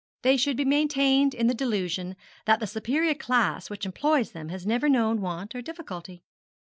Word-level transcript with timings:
They 0.23 0.35
should 0.35 0.57
be 0.57 0.65
maintained 0.65 1.35
in 1.35 1.45
the 1.45 1.53
delusion 1.53 2.15
that 2.47 2.59
the 2.59 2.65
superior 2.65 3.13
class 3.13 3.69
which 3.69 3.85
employs 3.85 4.31
them 4.31 4.49
has 4.49 4.65
never 4.65 4.89
known 4.89 5.21
want 5.21 5.53
or 5.53 5.61
difficulty. 5.61 6.23